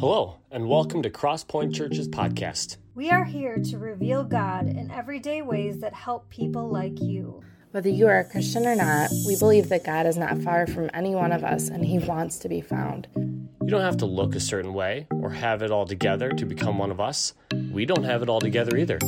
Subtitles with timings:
[0.00, 2.78] Hello, and welcome to Crosspoint Church's podcast.
[2.94, 7.42] We are here to reveal God in everyday ways that help people like you.
[7.72, 10.88] Whether you are a Christian or not, we believe that God is not far from
[10.94, 13.08] any one of us and He wants to be found.
[13.14, 16.78] You don't have to look a certain way or have it all together to become
[16.78, 17.34] one of us.
[17.70, 18.98] We don't have it all together either.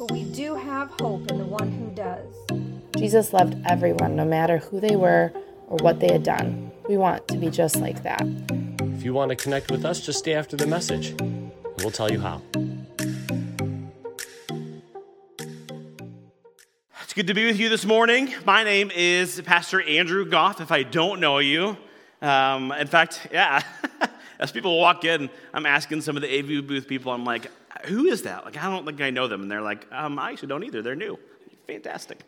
[0.00, 2.34] But we do have hope in the one who does.
[2.96, 5.32] Jesus loved everyone, no matter who they were
[5.68, 6.72] or what they had done.
[6.88, 8.26] We want to be just like that.
[9.08, 11.14] You want to connect with us, just stay after the message.
[11.78, 12.42] We'll tell you how.
[17.04, 18.34] It's good to be with you this morning.
[18.44, 21.78] My name is Pastor Andrew Goff, if I don't know you.
[22.20, 23.62] Um, in fact, yeah,
[24.38, 27.50] as people walk in, I'm asking some of the AV booth people, I'm like,
[27.86, 28.44] who is that?
[28.44, 29.40] Like, I don't think I know them.
[29.40, 30.82] And they're like, um, I actually don't either.
[30.82, 31.18] They're new.
[31.66, 32.24] Fantastic.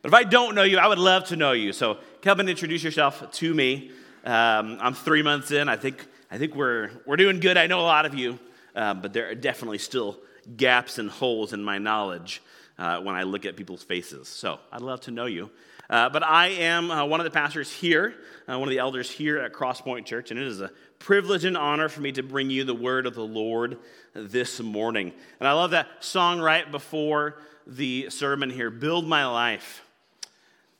[0.00, 1.74] But if I don't know you, I would love to know you.
[1.74, 3.90] So come and introduce yourself to me.
[4.24, 5.68] Um, I'm three months in.
[5.68, 7.58] I think I think we're, we're doing good.
[7.58, 8.38] I know a lot of you,
[8.74, 10.18] uh, but there are definitely still
[10.56, 12.40] gaps and holes in my knowledge
[12.78, 14.28] uh, when I look at people's faces.
[14.28, 15.50] So I'd love to know you.
[15.90, 18.14] Uh, but I am uh, one of the pastors here,
[18.48, 21.54] uh, one of the elders here at Crosspoint Church, and it is a privilege and
[21.54, 23.76] honor for me to bring you the word of the Lord
[24.14, 25.12] this morning.
[25.38, 29.84] And I love that song right before the sermon here, Build My Life.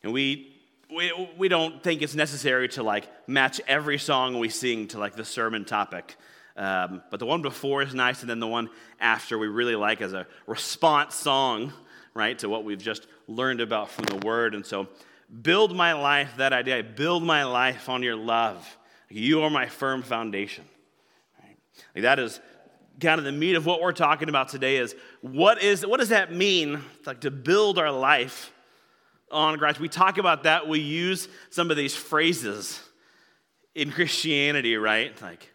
[0.03, 0.52] And we
[0.95, 5.15] we, we don't think it's necessary to like match every song we sing to like
[5.15, 6.17] the sermon topic.
[6.57, 8.69] Um, but the one before is nice, and then the one
[9.01, 11.73] after we really like as a response song,
[12.13, 14.55] right, to what we've just learned about from the Word.
[14.55, 14.89] And so,
[15.41, 18.79] build my life, that idea, build my life on your love.
[19.09, 20.65] You are my firm foundation.
[21.43, 21.57] Right?
[21.95, 22.39] Like that is
[23.01, 26.11] kind of the meat of what we're talking about today is what is what does
[26.11, 28.53] that mean like to build our life
[29.33, 29.81] on Christ.
[29.81, 30.69] We talk about that.
[30.69, 32.81] We use some of these phrases
[33.75, 35.21] in Christianity, right?
[35.23, 35.51] Like,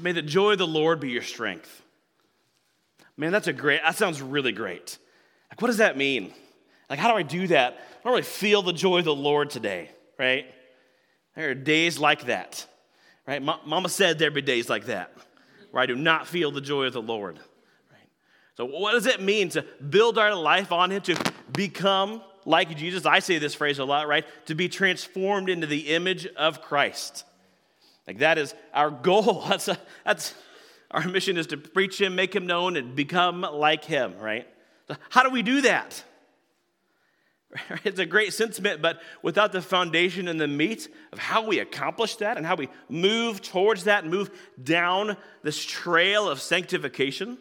[0.00, 1.82] may the joy of the Lord be your strength.
[3.16, 4.98] Man, that's a great, that sounds really great.
[5.50, 6.32] Like, what does that mean?
[6.88, 7.74] Like, how do I do that?
[7.74, 10.46] I don't really feel the joy of the Lord today, right?
[11.36, 12.66] There are days like that,
[13.26, 13.42] right?
[13.42, 15.12] Mama said there'd be days like that
[15.70, 17.36] where I do not feel the joy of the Lord,
[17.90, 18.08] right?
[18.56, 21.16] So, what does it mean to build our life on Him, to
[21.52, 24.24] become like Jesus, I say this phrase a lot, right?
[24.46, 27.24] To be transformed into the image of Christ.
[28.06, 29.44] Like that is our goal.
[29.48, 30.34] That's, a, that's
[30.90, 34.46] our mission is to preach him, make him known, and become like him, right?
[34.88, 36.02] So how do we do that?
[37.84, 42.16] It's a great sentiment, but without the foundation and the meat of how we accomplish
[42.16, 44.30] that and how we move towards that move
[44.62, 47.36] down this trail of sanctification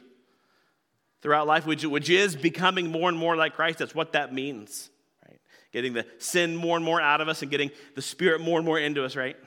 [1.21, 4.89] throughout life, which, which is becoming more and more like Christ, that's what that means
[5.27, 5.39] right?
[5.71, 8.65] getting the sin more and more out of us and getting the Spirit more and
[8.65, 9.37] more into us, right?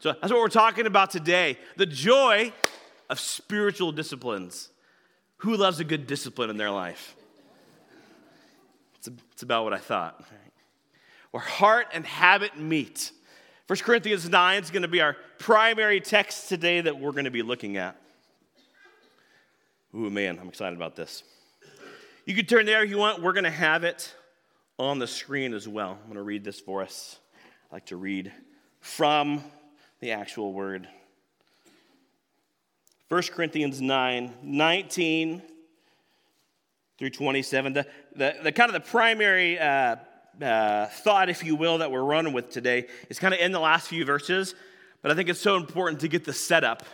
[0.00, 2.52] So that's what we're talking about today the joy
[3.08, 4.68] of spiritual disciplines.
[5.38, 7.16] Who loves a good discipline in their life?
[8.96, 10.20] It's, a, it's about what I thought.
[10.20, 10.52] Right?
[11.30, 13.12] Where heart and habit meet.
[13.66, 17.30] 1 Corinthians 9 is going to be our primary text today that we're going to
[17.30, 17.96] be looking at.
[19.92, 21.24] Ooh, man, I'm excited about this.
[22.24, 23.22] You can turn there if you want.
[23.22, 24.14] We're going to have it
[24.78, 25.98] on the screen as well.
[26.00, 27.18] I'm going to read this for us.
[27.70, 28.30] I like to read
[28.78, 29.42] from
[29.98, 30.86] the actual word.
[33.08, 35.42] 1 Corinthians 9 19
[36.96, 37.72] through 27.
[37.72, 39.96] The, the, the kind of the primary uh,
[40.40, 43.58] uh, thought, if you will, that we're running with today is kind of in the
[43.58, 44.54] last few verses,
[45.02, 46.84] but I think it's so important to get the setup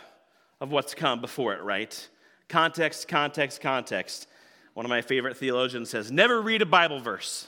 [0.59, 2.07] of what's come before it, right?
[2.49, 4.27] Context, context, context.
[4.73, 7.47] One of my favorite theologians says, never read a Bible verse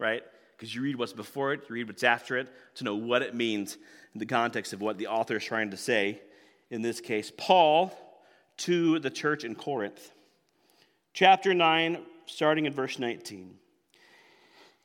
[0.00, 0.22] right?
[0.56, 3.34] Because you read what's before it, you read what's after it to know what it
[3.34, 3.76] means
[4.14, 6.20] in the context of what the author is trying to say.
[6.70, 7.92] In this case, Paul
[8.58, 10.10] to the church in Corinth.
[11.12, 13.56] Chapter 9, starting in verse 19.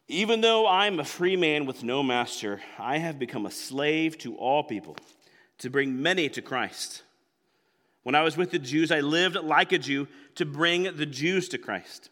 [0.08, 4.18] Even though I am a free man with no master, I have become a slave
[4.20, 4.98] to all people
[5.60, 7.02] to bring many to Christ.
[8.06, 11.50] When I was with the Jews, I lived like a Jew to bring the Jews
[11.50, 12.12] to Christ.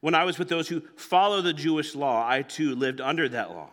[0.00, 3.50] When I was with those who follow the Jewish law, I too lived under that
[3.50, 3.68] law.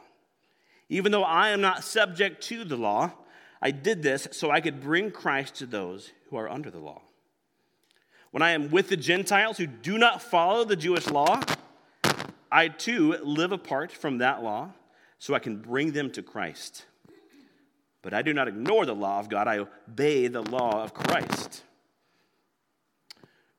[0.90, 3.13] Even though I am not subject to the law,
[3.62, 7.02] I did this so I could bring Christ to those who are under the law.
[8.31, 11.40] When I am with the Gentiles who do not follow the Jewish law,
[12.51, 14.72] I too live apart from that law
[15.19, 16.84] so I can bring them to Christ.
[18.06, 21.63] But I do not ignore the law of God, I obey the law of Christ.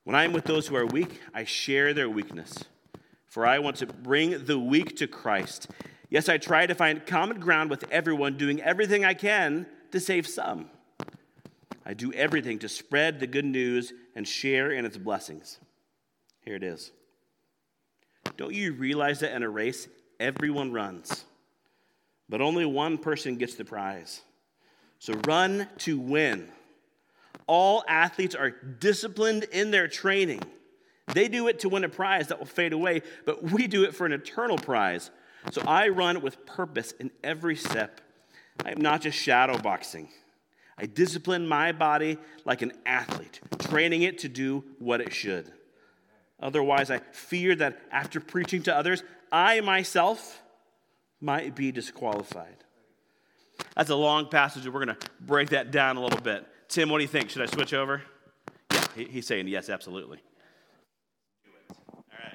[0.05, 2.57] When I am with those who are weak, I share their weakness,
[3.25, 5.67] for I want to bring the weak to Christ.
[6.11, 10.29] Yes, I try to find common ground with everyone, doing everything I can to save
[10.29, 10.71] some.
[11.85, 15.59] I do everything to spread the good news and share in its blessings.
[16.43, 16.93] Here it is.
[18.37, 19.89] Don't you realize that in a race,
[20.21, 21.25] everyone runs,
[22.29, 24.23] but only one person gets the prize?
[24.99, 26.49] So run to win.
[27.47, 30.43] All athletes are disciplined in their training.
[31.13, 33.95] They do it to win a prize that will fade away, but we do it
[33.95, 35.11] for an eternal prize.
[35.53, 38.01] So I run with purpose in every step.
[38.65, 40.09] I am not just shadow boxing.
[40.79, 45.53] I discipline my body like an athlete, training it to do what it should.
[46.41, 49.03] Otherwise, I fear that after preaching to others,
[49.33, 50.43] I myself
[51.21, 52.65] might be disqualified.
[53.77, 56.47] That's a long passage, and we're going to break that down a little bit.
[56.69, 57.31] Tim, what do you think?
[57.31, 58.03] Should I switch over?
[58.73, 60.19] Yeah, he's saying yes, absolutely.
[61.93, 62.35] All right.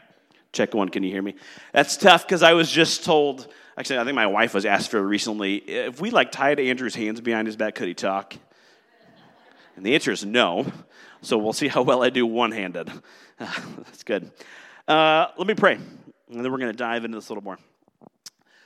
[0.54, 1.36] Check one, can you hear me?
[1.74, 3.48] That's tough because I was just told,
[3.78, 7.22] actually, I think my wife was asked for recently, if we like tied Andrew's hands
[7.22, 8.36] behind his back, could he talk?
[9.76, 10.72] And the answer is no.
[11.22, 12.92] So we'll see how well I do one handed.
[13.38, 14.32] That's good.
[14.88, 15.86] Uh, let me pray, and
[16.30, 17.60] then we're going to dive into this a little more.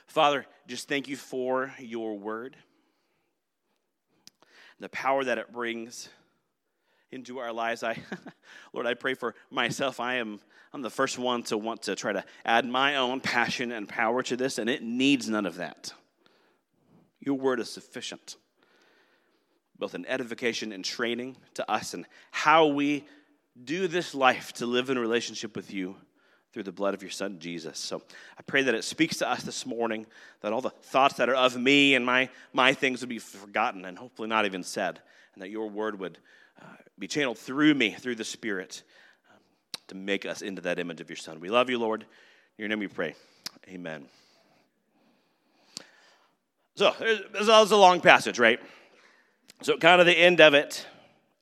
[0.06, 2.56] Father, just thank you for your word,
[4.80, 6.08] the power that it brings
[7.10, 7.82] into our lives.
[7.82, 7.98] I,
[8.72, 10.00] Lord, I pray for myself.
[10.00, 10.40] I am
[10.72, 14.22] I'm the first one to want to try to add my own passion and power
[14.24, 15.92] to this, and it needs none of that.
[17.20, 18.36] Your word is sufficient,
[19.78, 23.06] both in edification and training to us and how we
[23.64, 25.96] do this life to live in relationship with you
[26.56, 27.78] through the blood of your son Jesus.
[27.78, 28.00] So
[28.38, 30.06] I pray that it speaks to us this morning,
[30.40, 33.84] that all the thoughts that are of me and my, my things would be forgotten
[33.84, 34.98] and hopefully not even said,
[35.34, 36.16] and that your word would
[36.58, 36.64] uh,
[36.98, 38.84] be channeled through me, through the Spirit,
[39.30, 39.38] um,
[39.88, 41.40] to make us into that image of your son.
[41.40, 42.00] We love you, Lord.
[42.00, 42.06] In
[42.56, 43.14] your name we pray.
[43.68, 44.06] Amen.
[46.74, 48.60] So, this is a long passage, right?
[49.60, 50.86] So, kind of the end of it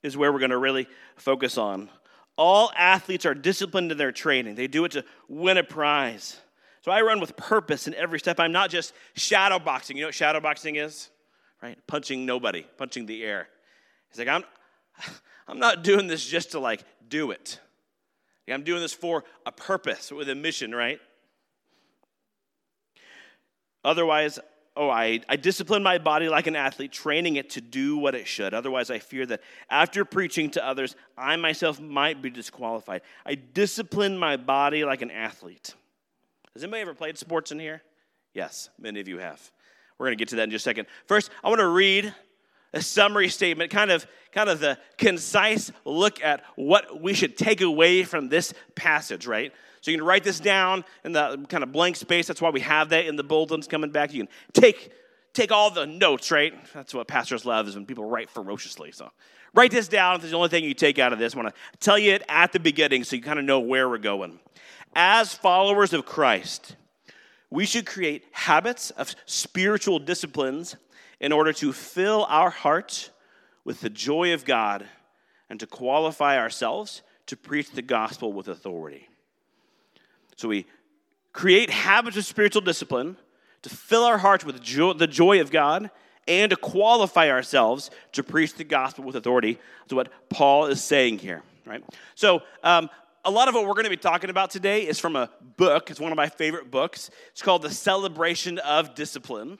[0.03, 1.89] is where we're going to really focus on.
[2.37, 6.37] All athletes are disciplined in their training, they do it to win a prize.
[6.81, 8.39] So I run with purpose in every step.
[8.39, 9.97] I'm not just shadow boxing.
[9.97, 11.09] You know what shadow boxing is?
[11.59, 11.79] Right?
[11.87, 13.47] Punching nobody, punching the air.
[14.09, 14.43] He's like, I'm,
[15.47, 17.59] I'm not doing this just to like do it.
[18.47, 20.99] I'm doing this for a purpose, with a mission, right?
[23.83, 24.39] Otherwise,
[24.77, 28.27] oh, I, I discipline my body like an athlete, training it to do what it
[28.27, 28.53] should.
[28.53, 33.01] Otherwise, I fear that after preaching to others, I myself might be disqualified.
[33.25, 35.73] I discipline my body like an athlete.
[36.53, 37.81] Has anybody ever played sports in here?
[38.33, 39.41] Yes, many of you have.
[39.97, 40.87] We're going to get to that in just a second.
[41.05, 42.13] First, I want to read
[42.73, 47.61] a summary statement, kind of, kind of the concise look at what we should take
[47.61, 49.53] away from this passage, right?
[49.85, 52.25] So you can write this down in the kind of blank space.
[52.25, 54.15] That's why we have that in the bulletins coming back.
[54.15, 54.91] You can take
[55.33, 56.55] take all the notes, right?
[56.73, 58.91] That's what pastors love is when people write ferociously.
[58.91, 59.11] So
[59.53, 60.15] write this down.
[60.15, 62.13] If there's the only thing you take out of this, I want to tell you
[62.13, 64.39] it at the beginning so you kind of know where we're going.
[64.95, 66.75] As followers of Christ,
[67.51, 70.77] we should create habits of spiritual disciplines
[71.19, 73.11] in order to fill our hearts
[73.63, 74.87] with the joy of God
[75.47, 79.09] and to qualify ourselves to preach the gospel with authority.
[80.35, 80.65] So we
[81.33, 83.17] create habits of spiritual discipline
[83.61, 85.89] to fill our hearts with joy, the joy of God
[86.27, 89.59] and to qualify ourselves to preach the gospel with authority.
[89.81, 91.83] That's what Paul is saying here, right?
[92.15, 92.89] So, um,
[93.23, 95.89] a lot of what we're going to be talking about today is from a book.
[95.89, 97.09] It's one of my favorite books.
[97.31, 99.59] It's called The Celebration of Discipline.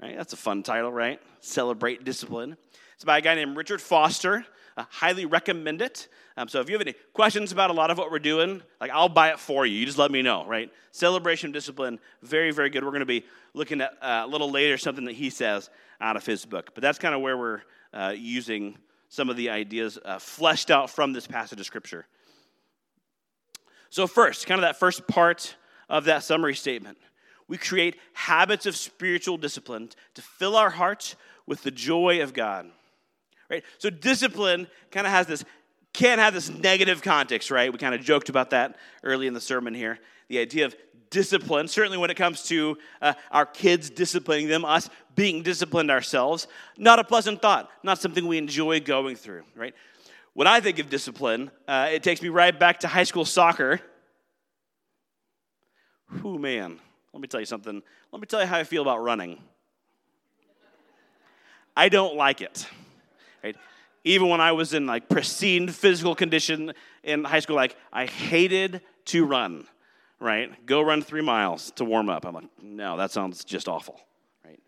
[0.00, 0.16] Right?
[0.16, 1.20] That's a fun title, right?
[1.40, 2.56] Celebrate Discipline.
[2.94, 4.46] It's by a guy named Richard Foster.
[4.78, 6.06] I highly recommend it.
[6.36, 8.92] Um, so if you have any questions about a lot of what we're doing, like
[8.92, 9.76] I'll buy it for you.
[9.76, 10.70] You just let me know, right?
[10.92, 12.84] Celebration discipline, very, very good.
[12.84, 15.68] We're going to be looking at uh, a little later something that he says
[16.00, 16.70] out of his book.
[16.74, 20.90] But that's kind of where we're uh, using some of the ideas uh, fleshed out
[20.90, 22.06] from this passage of Scripture.
[23.90, 25.56] So, first, kind of that first part
[25.88, 26.98] of that summary statement,
[27.48, 31.16] we create habits of spiritual discipline to fill our hearts
[31.46, 32.70] with the joy of God.
[33.50, 33.64] Right?
[33.78, 35.44] So discipline kind of has this
[35.94, 37.72] can't have this negative context, right?
[37.72, 39.98] We kind of joked about that early in the sermon here.
[40.28, 40.76] The idea of
[41.10, 46.46] discipline, certainly when it comes to uh, our kids disciplining them, us being disciplined ourselves,
[46.76, 49.74] not a pleasant thought, not something we enjoy going through, right?
[50.34, 53.80] When I think of discipline, uh, it takes me right back to high school soccer.
[56.20, 56.78] Whew, man,
[57.12, 57.82] let me tell you something.
[58.12, 59.42] Let me tell you how I feel about running.
[61.76, 62.66] I don't like it.
[63.42, 63.56] Right?
[64.04, 68.80] even when I was in like pristine physical condition in high school, like I hated
[69.06, 69.66] to run,
[70.20, 70.64] right?
[70.66, 72.24] Go run three miles to warm up.
[72.26, 74.00] I'm like, no, that sounds just awful,
[74.44, 74.60] right?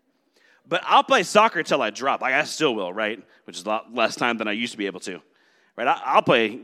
[0.67, 2.21] But I'll play soccer till I drop.
[2.21, 3.21] Like I still will, right?
[3.45, 5.21] Which is a lot less time than I used to be able to.
[5.75, 5.87] Right?
[5.87, 6.59] I, will play.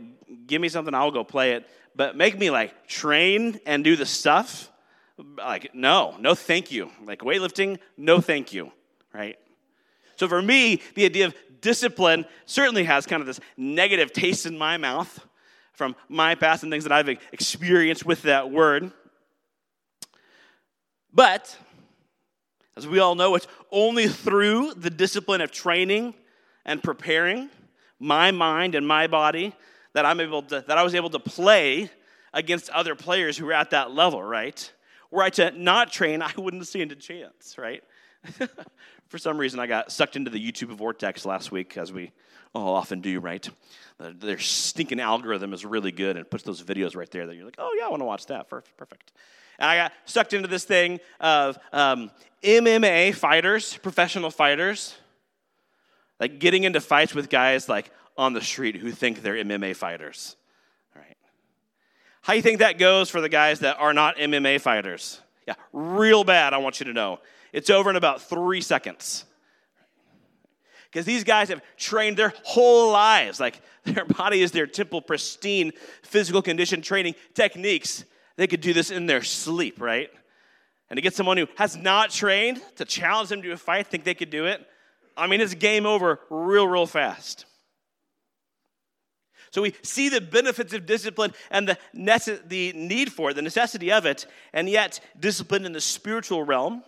[0.46, 1.68] Give me something, I'll go play it.
[1.96, 4.70] But make me like train and do the stuff.
[5.38, 6.92] Like no, no, thank you.
[7.04, 8.72] Like weightlifting, no, thank you.
[9.14, 9.38] Right?
[10.18, 14.58] So for me, the idea of discipline certainly has kind of this negative taste in
[14.58, 15.26] my mouth
[15.74, 18.92] from my past and things that I've experienced with that word.
[21.14, 21.56] But,
[22.76, 26.16] as we all know, it's only through the discipline of training
[26.66, 27.50] and preparing
[28.00, 29.54] my mind and my body
[29.94, 31.90] that I'm able to, that I was able to play
[32.34, 34.72] against other players who were at that level, right?
[35.10, 37.84] Were I to not train, I wouldn't stand a chance, right?
[39.08, 42.12] For some reason, I got sucked into the YouTube vortex last week, as we
[42.54, 43.48] all often do, right?
[44.00, 47.56] Their stinking algorithm is really good and puts those videos right there that you're like,
[47.58, 48.50] oh, yeah, I want to watch that.
[48.50, 49.14] Perfect.
[49.60, 52.12] And I got sucked into this thing of um,
[52.44, 54.96] MMA fighters, professional fighters,
[56.20, 60.36] like getting into fights with guys like on the street who think they're MMA fighters.
[60.96, 61.18] All right.
[62.22, 65.22] How do you think that goes for the guys that are not MMA fighters?
[65.48, 67.20] Yeah, real bad, I want you to know.
[67.54, 69.26] It's over in about three seconds.
[70.92, 73.40] Because these guys have trained their whole lives.
[73.40, 75.72] Like their body is their temple, pristine
[76.04, 78.06] physical condition training techniques.
[78.36, 80.10] They could do this in their sleep, right?
[80.90, 84.04] And to get someone who has not trained to challenge them to a fight, think
[84.04, 84.66] they could do it,
[85.18, 87.46] I mean, it's game over real, real fast.
[89.52, 93.42] So we see the benefits of discipline and the, nece- the need for it, the
[93.42, 96.84] necessity of it, and yet discipline in the spiritual realm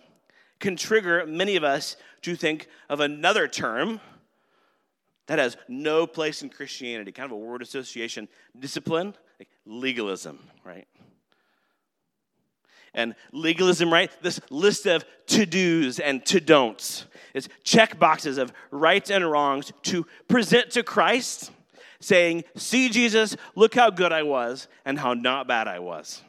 [0.59, 3.99] can trigger many of us to think of another term
[5.27, 8.27] that has no place in Christianity, kind of a word association
[8.59, 10.87] discipline, like legalism, right?
[12.95, 14.11] And legalism, right?
[14.23, 17.05] This list of to dos and to don'ts.
[17.35, 21.51] It's check boxes of rights and wrongs to present to Christ,
[22.01, 26.23] saying, See, Jesus, look how good I was and how not bad I was.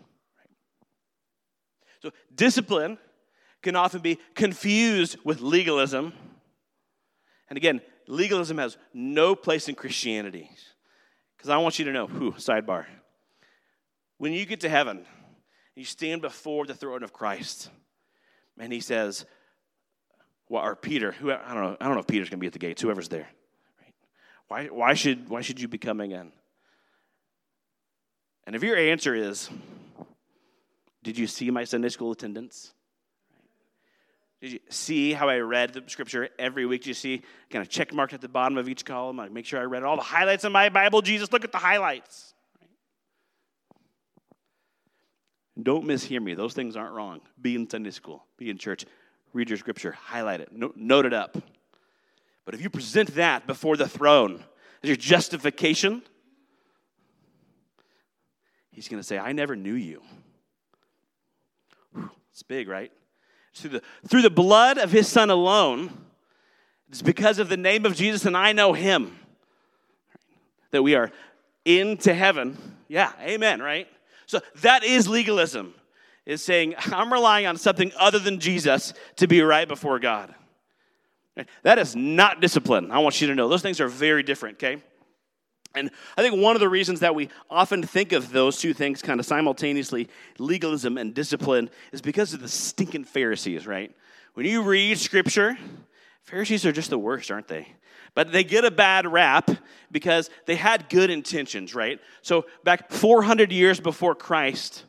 [2.03, 2.99] So, discipline
[3.63, 6.13] can often be confused with legalism.
[7.49, 10.51] And again, legalism has no place in Christianity.
[11.37, 12.87] Because I want you to know, whew, sidebar.
[14.19, 15.07] When you get to heaven,
[15.75, 17.71] you stand before the throne of Christ,
[18.59, 19.25] and he says,
[20.49, 22.53] well, or Peter, who I don't know, I don't know if Peter's gonna be at
[22.53, 23.29] the gates, whoever's there.
[23.81, 23.95] Right?
[24.49, 26.33] Why, why, should, why should you be coming in?
[28.47, 29.49] And if your answer is,
[31.03, 32.73] Did you see my Sunday school attendance?
[34.41, 36.83] Did you see how I read the scripture every week?
[36.83, 39.21] Did you see kind of check marked at the bottom of each column?
[39.21, 41.03] I make sure I read all the highlights in my Bible.
[41.03, 42.33] Jesus, look at the highlights.
[45.63, 46.33] Don't mishear me.
[46.33, 47.21] Those things aren't wrong.
[47.41, 48.87] Be in Sunday school, be in church,
[49.35, 51.37] read your scripture, highlight it, note it up.
[52.47, 54.43] But if you present that before the throne
[54.83, 56.03] as your justification,
[58.71, 60.01] he's going to say, I never knew you.
[62.33, 62.91] It's big, right?
[63.55, 65.93] Through the, through the blood of his son alone,
[66.89, 69.17] it's because of the name of Jesus and I know him
[70.71, 71.11] that we are
[71.65, 72.57] into heaven.
[72.89, 73.89] Yeah, amen, right?
[74.27, 75.75] So that is legalism,
[76.27, 80.35] is saying, I'm relying on something other than Jesus to be right before God.
[81.63, 82.91] That is not discipline.
[82.91, 83.49] I want you to know.
[83.49, 84.83] Those things are very different, okay?
[85.75, 89.03] And I think one of the reasons that we often think of those two things
[89.03, 90.09] kind of simultaneously,
[90.39, 93.95] legalism and discipline, is because of the stinking Pharisees, right?
[94.35, 95.57] When you read scripture,
[96.23, 97.69] Pharisees are just the worst, aren't they?
[98.15, 99.49] But they get a bad rap
[99.93, 102.01] because they had good intentions, right?
[102.23, 104.85] So back 400 years before Christ,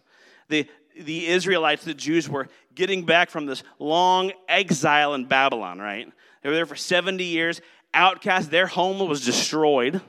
[0.50, 0.68] the,
[1.00, 6.12] the Israelites, the Jews, were getting back from this long exile in Babylon, right?
[6.42, 7.62] They were there for 70 years,
[7.94, 8.50] outcast.
[8.50, 10.02] Their home was destroyed.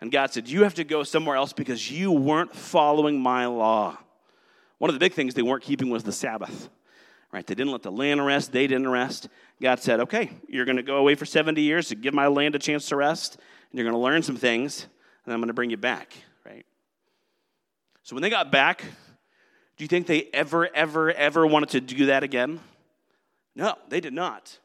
[0.00, 3.98] And God said, You have to go somewhere else because you weren't following my law.
[4.78, 6.68] One of the big things they weren't keeping was the Sabbath.
[7.32, 7.46] Right?
[7.46, 9.28] They didn't let the land rest, they didn't rest.
[9.60, 12.54] God said, Okay, you're going to go away for 70 years to give my land
[12.54, 13.36] a chance to rest,
[13.70, 14.86] and you're going to learn some things,
[15.24, 16.14] and I'm going to bring you back.
[16.44, 16.64] Right?
[18.02, 18.82] So when they got back,
[19.76, 22.60] do you think they ever, ever, ever wanted to do that again?
[23.54, 24.58] No, they did not.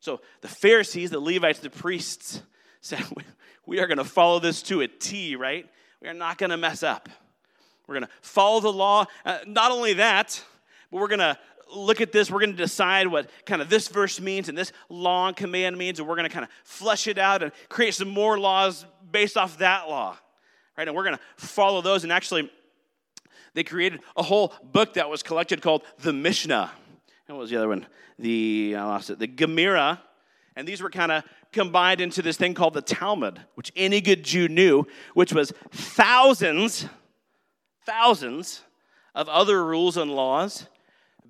[0.00, 2.42] So the Pharisees, the Levites, the priests
[2.80, 3.04] said,
[3.66, 5.68] we are going to follow this to a T, right?
[6.00, 7.08] We are not going to mess up.
[7.86, 9.06] We're going to follow the law.
[9.24, 10.42] Uh, not only that,
[10.90, 11.36] but we're going to
[11.74, 12.30] look at this.
[12.30, 15.76] We're going to decide what kind of this verse means and this law and command
[15.76, 18.86] means, and we're going to kind of flesh it out and create some more laws
[19.10, 20.16] based off that law,
[20.76, 20.86] right?
[20.86, 22.04] And we're going to follow those.
[22.04, 22.50] And actually,
[23.54, 26.70] they created a whole book that was collected called the Mishnah.
[27.28, 27.86] And what was the other one?
[28.18, 30.00] The, I lost it, the Gemara.
[30.56, 34.24] And these were kind of combined into this thing called the Talmud, which any good
[34.24, 36.86] Jew knew, which was thousands,
[37.84, 38.62] thousands
[39.14, 40.66] of other rules and laws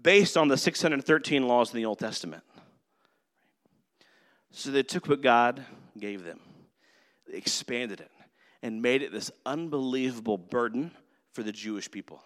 [0.03, 2.43] based on the 613 laws in the Old Testament.
[4.51, 5.65] So they took what God
[5.99, 6.41] gave them,
[7.31, 8.11] they expanded it,
[8.63, 10.91] and made it this unbelievable burden
[11.33, 12.23] for the Jewish people.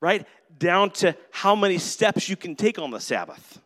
[0.00, 0.26] Right?
[0.58, 3.60] Down to how many steps you can take on the Sabbath.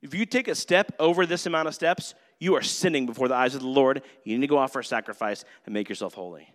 [0.00, 3.34] If you take a step over this amount of steps, you are sinning before the
[3.34, 4.02] eyes of the Lord.
[4.24, 6.52] You need to go offer a sacrifice and make yourself holy.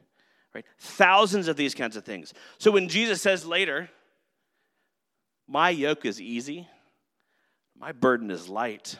[0.53, 0.65] Right?
[0.79, 2.33] Thousands of these kinds of things.
[2.57, 3.89] So when Jesus says later,
[5.47, 6.67] My yoke is easy,
[7.79, 8.97] my burden is light.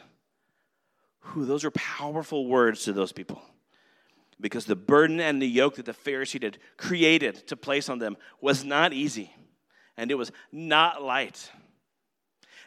[1.32, 3.42] Whew, those are powerful words to those people.
[4.40, 8.16] Because the burden and the yoke that the Pharisee had created to place on them
[8.40, 9.34] was not easy,
[9.96, 11.50] and it was not light.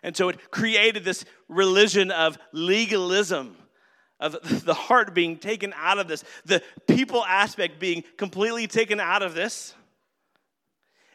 [0.02, 3.56] And so it created this religion of legalism,
[4.20, 9.22] of the heart being taken out of this, the people aspect being completely taken out
[9.22, 9.74] of this.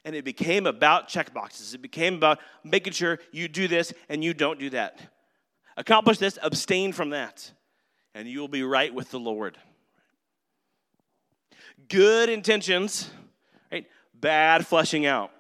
[0.07, 1.75] And it became about checkboxes.
[1.75, 5.01] It became about making sure you do this and you don't do that.
[5.77, 7.51] Accomplish this, abstain from that,
[8.15, 9.59] and you will be right with the Lord.
[11.89, 13.11] Good intentions,
[13.73, 13.87] right?
[14.15, 15.33] Bad fleshing out.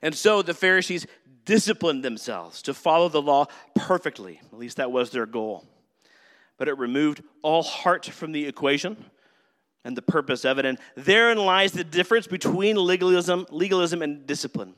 [0.00, 1.06] And so the Pharisees
[1.44, 4.40] disciplined themselves to follow the law perfectly.
[4.52, 5.64] At least that was their goal.
[6.58, 9.04] But it removed all heart from the equation
[9.84, 10.64] and the purpose of it.
[10.64, 14.74] And therein lies the difference between legalism, legalism and discipline.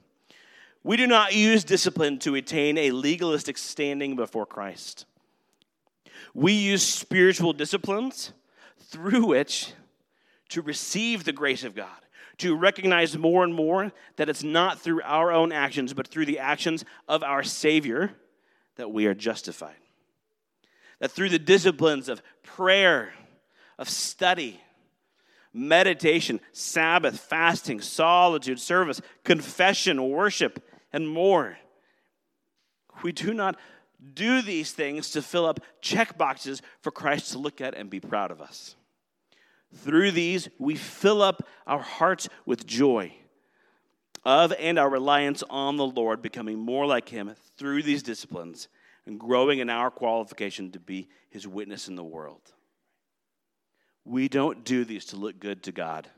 [0.83, 5.06] We do not use discipline to attain a legalistic standing before Christ.
[6.35, 8.33] We use spiritual disciplines
[8.78, 9.73] through which
[10.50, 12.03] to receive the grace of God
[12.38, 16.38] to recognize more and more that it's not through our own actions, but through the
[16.38, 18.12] actions of our Savior
[18.76, 19.76] that we are justified.
[20.99, 23.12] That through the disciplines of prayer,
[23.79, 24.61] of study,
[25.52, 31.58] meditation, Sabbath, fasting, solitude, service, confession, worship, and more,
[33.02, 33.56] we do not
[34.15, 38.00] do these things to fill up check boxes for Christ to look at and be
[38.00, 38.76] proud of us.
[39.75, 43.13] Through these, we fill up our hearts with joy
[44.25, 48.69] of and our reliance on the Lord, becoming more like Him through these disciplines
[49.06, 52.41] and growing in our qualification to be His witness in the world.
[54.04, 56.08] We don't do these to look good to God,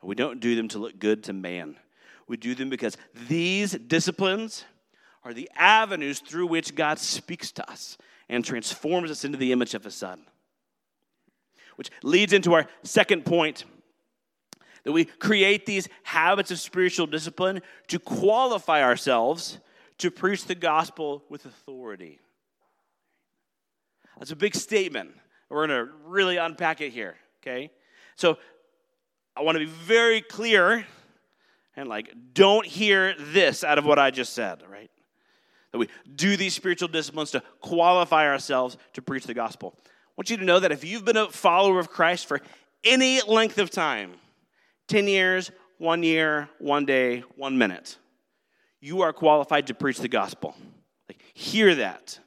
[0.00, 1.76] and we don't do them to look good to man.
[2.26, 2.96] We do them because
[3.28, 4.64] these disciplines
[5.24, 7.96] are the avenues through which God speaks to us
[8.28, 10.24] and transforms us into the image of His Son.
[11.76, 13.64] Which leads into our second point
[14.84, 19.58] that we create these habits of spiritual discipline to qualify ourselves
[19.98, 22.18] to preach the gospel with authority.
[24.18, 25.12] That's a big statement.
[25.48, 27.70] We're going to really unpack it here, okay?
[28.16, 28.38] So
[29.36, 30.86] I want to be very clear
[31.76, 34.90] and like, don't hear this out of what I just said, right?
[35.70, 39.74] That we do these spiritual disciplines to qualify ourselves to preach the gospel.
[40.12, 42.40] I want you to know that if you've been a follower of Christ for
[42.84, 44.12] any length of time
[44.88, 47.96] 10 years, one year, one day, one minute
[48.82, 50.54] you are qualified to preach the gospel.
[51.08, 52.18] Like, hear that.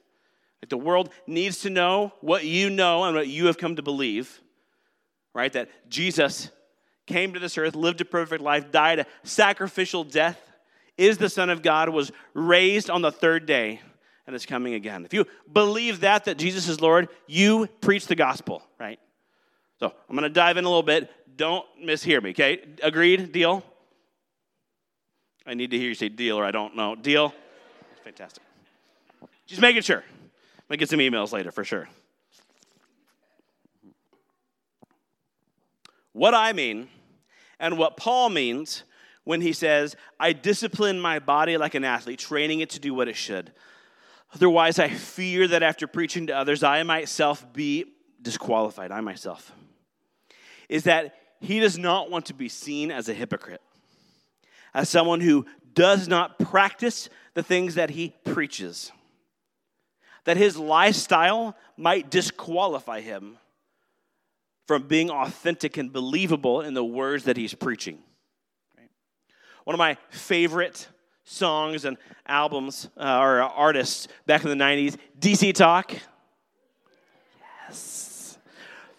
[0.63, 3.83] Like, the world needs to know what you know and what you have come to
[3.83, 4.41] believe,
[5.33, 5.51] right?
[5.51, 6.49] That Jesus
[7.05, 10.39] came to this earth, lived a perfect life, died a sacrificial death,
[10.97, 13.81] is the Son of God, was raised on the third day
[14.27, 15.05] and is coming again.
[15.05, 18.99] If you believe that, that Jesus is Lord, you preach the gospel, right?
[19.79, 21.11] So I'm going to dive in a little bit.
[21.35, 22.63] Don't mishear me, okay?
[22.81, 23.31] Agreed?
[23.31, 23.63] Deal?
[25.45, 26.95] I need to hear you say deal or I don't know.
[26.95, 27.33] Deal?
[28.03, 28.41] Fantastic.
[29.45, 29.97] Just making sure.
[29.97, 31.87] I'm going to get some emails later for sure.
[36.13, 36.87] What I mean
[37.59, 38.83] and what Paul means
[39.25, 43.07] when he says, I discipline my body like an athlete, training it to do what
[43.07, 43.51] it should.
[44.35, 47.85] Otherwise, I fear that after preaching to others, I myself be
[48.21, 49.53] disqualified, I myself.
[50.67, 53.61] Is that he does not want to be seen as a hypocrite,
[54.73, 58.91] as someone who does not practice the things that he preaches,
[60.25, 63.37] that his lifestyle might disqualify him
[64.67, 67.99] from being authentic and believable in the words that he's preaching.
[69.63, 70.89] One of my favorite
[71.25, 74.97] songs and albums uh, or artists back in the 90s.
[75.19, 75.93] DC Talk.
[77.67, 78.37] Yes.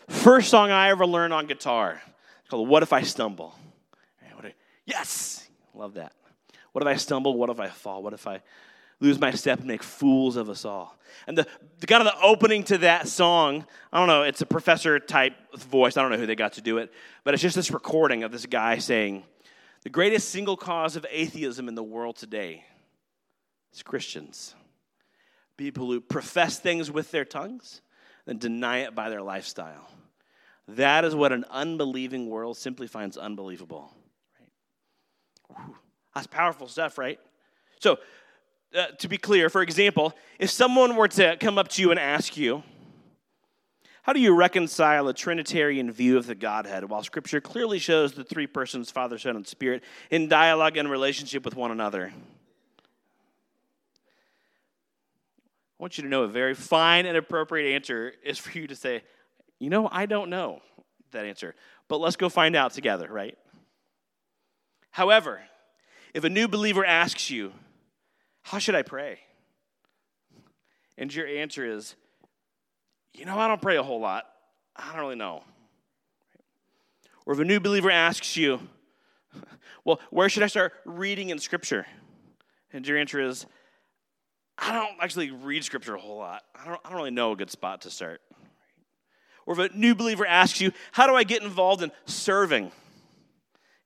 [0.08, 2.02] First song I ever learned on guitar.
[2.40, 3.54] It's called What If I Stumble.
[4.86, 5.48] Yes.
[5.74, 6.12] Love that.
[6.72, 7.36] What if I stumble?
[7.36, 8.02] What if I fall?
[8.02, 8.40] What if I
[9.00, 10.96] lose my step and make fools of us all?
[11.26, 11.46] And the,
[11.80, 15.34] the kind of the opening to that song, I don't know, it's a professor type
[15.54, 15.96] voice.
[15.96, 16.92] I don't know who they got to do it,
[17.24, 19.24] but it's just this recording of this guy saying,
[19.86, 22.64] The greatest single cause of atheism in the world today
[23.72, 24.52] is Christians.
[25.56, 27.82] People who profess things with their tongues
[28.26, 29.88] and deny it by their lifestyle.
[30.66, 33.94] That is what an unbelieving world simply finds unbelievable.
[35.56, 35.68] Right?
[36.16, 37.20] That's powerful stuff, right?
[37.78, 38.00] So,
[38.76, 42.00] uh, to be clear, for example, if someone were to come up to you and
[42.00, 42.64] ask you,
[44.06, 48.22] how do you reconcile a Trinitarian view of the Godhead while Scripture clearly shows the
[48.22, 52.12] three persons, Father, Son, and Spirit, in dialogue and relationship with one another?
[55.34, 58.76] I want you to know a very fine and appropriate answer is for you to
[58.76, 59.02] say,
[59.58, 60.60] you know, I don't know
[61.10, 61.56] that answer,
[61.88, 63.36] but let's go find out together, right?
[64.92, 65.40] However,
[66.14, 67.52] if a new believer asks you,
[68.42, 69.18] How should I pray?
[70.96, 71.96] And your answer is,
[73.16, 74.26] You know, I don't pray a whole lot.
[74.76, 75.42] I don't really know.
[77.24, 78.60] Or if a new believer asks you,
[79.84, 81.86] Well, where should I start reading in Scripture?
[82.72, 83.46] And your answer is,
[84.58, 86.42] I don't actually read Scripture a whole lot.
[86.54, 88.20] I don't, I don't really know a good spot to start.
[89.46, 92.64] Or if a new believer asks you, How do I get involved in serving?
[92.64, 92.72] And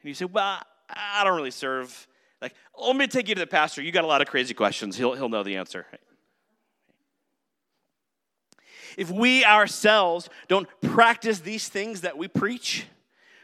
[0.03, 2.09] you say, Well, I don't really serve.
[2.43, 3.81] Like, let me take you to the pastor.
[3.81, 4.97] You got a lot of crazy questions.
[4.97, 5.87] He'll, he'll know the answer.
[8.97, 12.87] If we ourselves don't practice these things that we preach,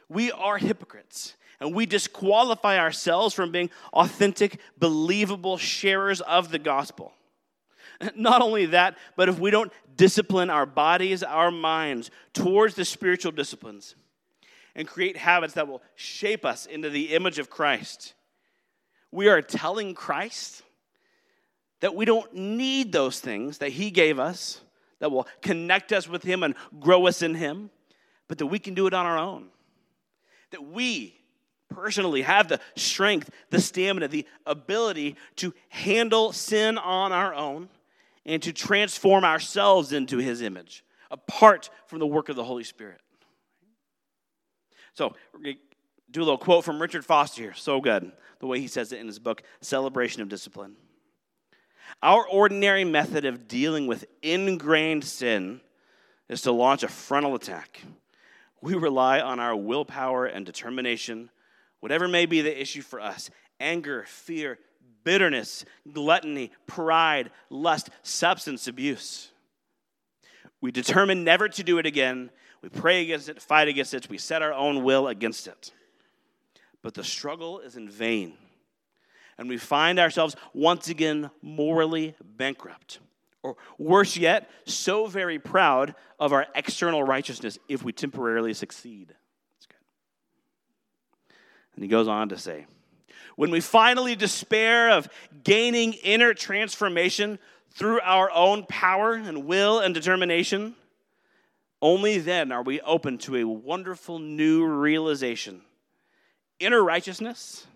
[0.09, 1.35] we are hypocrites.
[1.61, 7.13] And we disqualify ourselves from being authentic, believable sharers of the gospel.
[8.15, 13.33] Not only that, but if we don't discipline our bodies, our minds towards the spiritual
[13.33, 13.95] disciplines,
[14.75, 18.13] and create habits that will shape us into the image of Christ,
[19.11, 20.63] we are telling Christ
[21.81, 24.61] that we don't need those things that He gave us
[24.99, 27.71] that will connect us with Him and grow us in Him,
[28.29, 29.49] but that we can do it on our own.
[30.51, 31.17] That we
[31.69, 37.69] personally have the strength, the stamina, the ability to handle sin on our own
[38.25, 43.01] and to transform ourselves into his image, apart from the work of the Holy Spirit.
[44.95, 45.61] So, we're going to
[46.11, 47.55] do a little quote from Richard Foster here.
[47.55, 50.77] So good, the way he says it in his book, Celebration of Discipline.
[52.03, 55.61] Our ordinary method of dealing with ingrained sin
[56.29, 57.83] is to launch a frontal attack.
[58.61, 61.31] We rely on our willpower and determination,
[61.81, 64.59] whatever may be the issue for us anger, fear,
[65.05, 69.31] bitterness, gluttony, pride, lust, substance abuse.
[70.61, 72.31] We determine never to do it again.
[72.61, 75.73] We pray against it, fight against it, we set our own will against it.
[76.83, 78.35] But the struggle is in vain.
[79.39, 83.01] And we find ourselves once again morally bankrupt.
[83.43, 89.15] Or worse yet, so very proud of our external righteousness if we temporarily succeed.
[91.75, 92.67] And he goes on to say,
[93.37, 95.09] when we finally despair of
[95.45, 97.39] gaining inner transformation
[97.71, 100.75] through our own power and will and determination,
[101.83, 105.61] only then are we open to a wonderful new realization.
[106.59, 107.67] Inner righteousness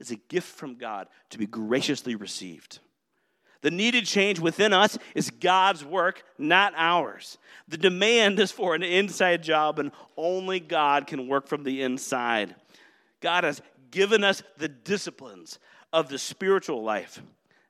[0.00, 2.80] is a gift from God to be graciously received.
[3.62, 7.36] The needed change within us is God's work, not ours.
[7.68, 12.54] The demand is for an inside job, and only God can work from the inside.
[13.20, 13.60] God has
[13.90, 15.58] given us the disciplines
[15.92, 17.20] of the spiritual life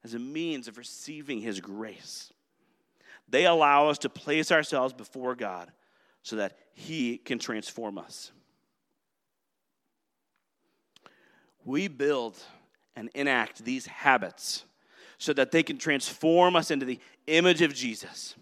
[0.04, 2.32] as a means of receiving His grace.
[3.28, 5.72] They allow us to place ourselves before God
[6.22, 8.30] so that He can transform us.
[11.64, 12.38] We build
[12.96, 14.64] and enact these habits
[15.18, 18.34] so that they can transform us into the image of Jesus.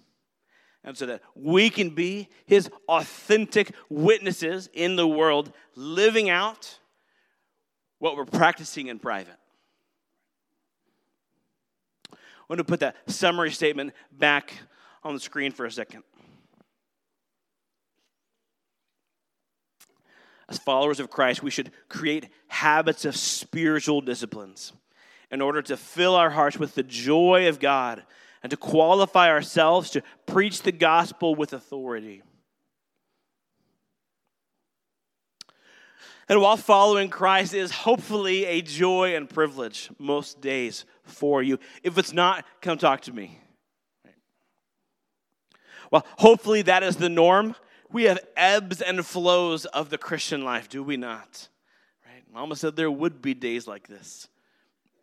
[0.85, 6.79] And so that we can be his authentic witnesses in the world, living out
[7.99, 9.37] what we're practicing in private.
[12.13, 12.17] I
[12.49, 14.55] want to put that summary statement back
[15.03, 16.05] on the screen for a second.
[20.49, 24.73] As followers of Christ, we should create habits of spiritual disciplines
[25.31, 28.03] in order to fill our hearts with the joy of God
[28.43, 32.23] and to qualify ourselves to preach the gospel with authority.
[36.31, 41.59] And while following Christ is hopefully a joy and privilege most days for you.
[41.83, 43.39] If it's not, come talk to me.
[45.91, 47.55] Well, hopefully that is the norm.
[47.91, 51.49] We have ebbs and flows of the Christian life, do we not?
[52.07, 52.23] Right?
[52.33, 54.29] Mama said there would be days like this.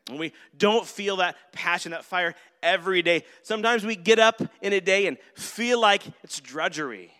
[0.09, 3.23] And we don't feel that passion, that fire every day.
[3.41, 7.11] Sometimes we get up in a day and feel like it's drudgery.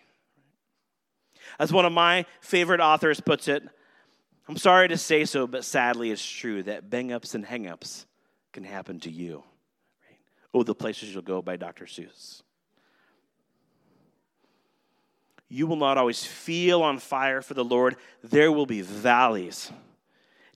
[1.58, 3.64] As one of my favorite authors puts it,
[4.48, 8.06] I'm sorry to say so, but sadly it's true that bang ups and hang ups
[8.52, 9.42] can happen to you.
[10.08, 10.18] Right?
[10.54, 11.86] Oh, the places you'll go by Dr.
[11.86, 12.42] Seuss.
[15.48, 17.96] You will not always feel on fire for the Lord.
[18.22, 19.70] There will be valleys.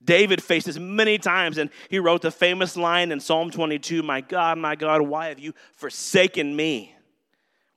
[0.03, 4.20] David faced this many times, and he wrote the famous line in Psalm 22 My
[4.20, 6.94] God, my God, why have you forsaken me?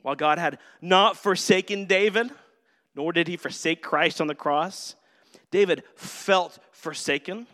[0.01, 2.29] While God had not forsaken David,
[2.95, 4.95] nor did he forsake Christ on the cross,
[5.51, 7.47] David felt forsaken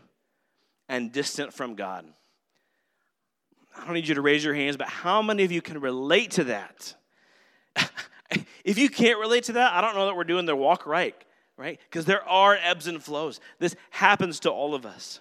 [0.88, 2.06] and distant from God.
[3.76, 6.32] I don't need you to raise your hands, but how many of you can relate
[6.32, 6.96] to that?
[8.64, 11.16] if you can't relate to that, I don't know that we're doing the walk right
[11.60, 11.78] right?
[11.90, 13.42] Because there are ebbs and flows.
[13.60, 15.20] This happens to all of us.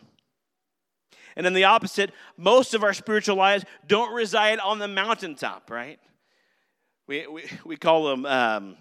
[1.37, 5.99] And then the opposite, most of our spiritual lives don't reside on the mountaintop, right?
[7.09, 8.77] We, we, we call them um,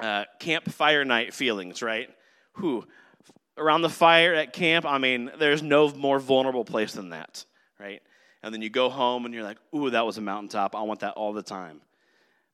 [0.00, 2.10] uh, campfire night feelings, right?
[2.54, 2.84] Who
[3.56, 7.44] around the fire at camp, I mean, there's no more vulnerable place than that,
[7.78, 8.02] right?
[8.42, 10.74] And then you go home and you're like, ooh, that was a mountaintop.
[10.74, 11.82] I want that all the time.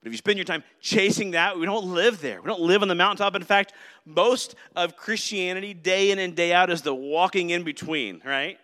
[0.07, 2.41] But if you spend your time chasing that, we don't live there.
[2.41, 3.35] We don't live on the mountaintop.
[3.35, 3.73] In fact,
[4.05, 8.57] most of Christianity, day in and day out, is the walking in between, right?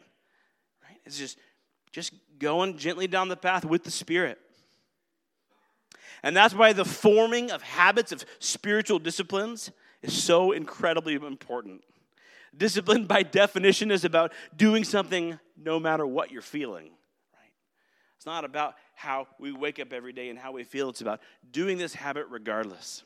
[0.85, 1.01] Right?
[1.05, 1.41] It's just
[1.91, 4.39] just going gently down the path with the Spirit.
[6.23, 11.83] And that's why the forming of habits of spiritual disciplines is so incredibly important.
[12.57, 16.91] Discipline, by definition, is about doing something no matter what you're feeling.
[18.23, 20.89] It's not about how we wake up every day and how we feel.
[20.91, 21.19] It's about
[21.51, 23.03] doing this habit regardless.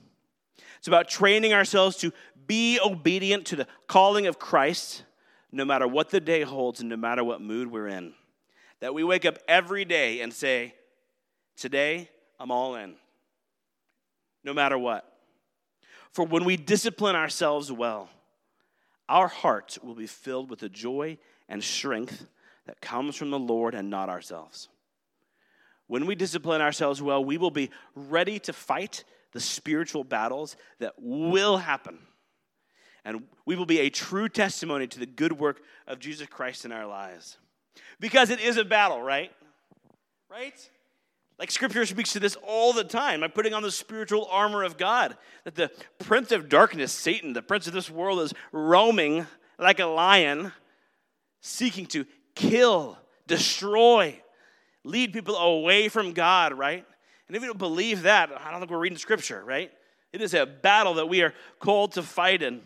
[0.77, 2.13] It's about training ourselves to
[2.47, 5.05] be obedient to the calling of Christ
[5.51, 8.13] no matter what the day holds and no matter what mood we're in.
[8.81, 10.75] That we wake up every day and say,
[11.57, 12.97] Today, I'm all in,
[14.45, 15.11] no matter what.
[16.13, 18.11] For when we discipline ourselves well,
[19.09, 21.17] our hearts will be filled with the joy
[21.49, 22.27] and strength
[22.67, 24.69] that comes from the Lord and not ourselves.
[25.87, 30.95] When we discipline ourselves well, we will be ready to fight the spiritual battles that
[30.99, 31.99] will happen.
[33.05, 36.73] And we will be a true testimony to the good work of Jesus Christ in
[36.73, 37.39] our lives.
[38.01, 39.31] Because it is a battle, right?
[40.29, 40.71] Right?
[41.39, 43.23] Like scripture speaks to this all the time.
[43.23, 45.17] I'm putting on the spiritual armor of God.
[45.45, 49.27] That the prince of darkness, Satan, the prince of this world, is roaming
[49.59, 50.53] like a lion,
[51.43, 54.21] seeking to kill, destroy,
[54.87, 56.85] lead people away from God, right?
[57.27, 59.73] And if you don't believe that, I don't think we're reading scripture, right?
[60.13, 62.63] It is a battle that we are called to fight in.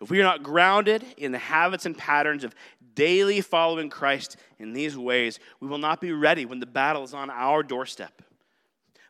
[0.00, 2.54] If we are not grounded in the habits and patterns of
[2.94, 7.14] daily following Christ in these ways, we will not be ready when the battle is
[7.14, 8.22] on our doorstep.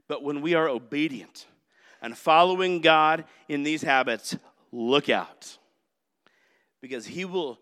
[0.07, 1.47] But when we are obedient
[2.03, 4.37] and following God in these habits,
[4.71, 5.59] look out.
[6.81, 7.59] Because He will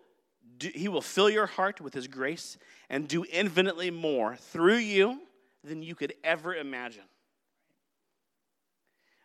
[0.58, 5.20] do, he will fill your heart with his grace and do infinitely more through you
[5.62, 7.04] than you could ever imagine.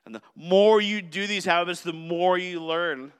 [0.05, 3.11] And the more you do these habits, the more you learn